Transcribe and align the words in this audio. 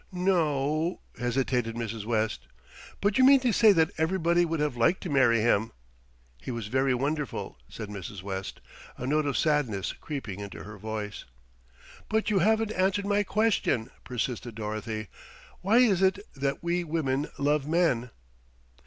"Noooo" 0.11 0.97
hesitated 1.19 1.75
Mrs. 1.75 2.05
West. 2.05 2.47
"But 3.01 3.19
you 3.19 3.23
mean 3.23 3.39
to 3.41 3.51
say 3.53 3.71
that 3.71 3.91
everybody 3.99 4.45
would 4.45 4.59
have 4.59 4.75
liked 4.75 5.01
to 5.03 5.11
marry 5.11 5.41
him." 5.41 5.71
"He 6.41 6.49
was 6.49 6.65
very 6.69 6.95
wonderful," 6.95 7.59
said 7.69 7.87
Mrs. 7.87 8.23
West, 8.23 8.61
a 8.97 9.05
note 9.05 9.27
of 9.27 9.37
sadness 9.37 9.93
creeping 9.93 10.39
into 10.39 10.63
her 10.63 10.79
voice. 10.79 11.25
"But 12.09 12.31
you 12.31 12.39
haven't 12.39 12.71
answered 12.71 13.05
my 13.05 13.21
question," 13.21 13.91
persisted 14.03 14.55
Dorothy. 14.55 15.07
"Why 15.61 15.77
is 15.77 16.01
it 16.01 16.17
that 16.35 16.63
we 16.63 16.83
women 16.83 17.27
love 17.37 17.67
men?" 17.67 18.09